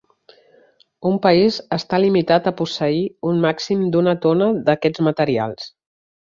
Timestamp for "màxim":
3.45-3.85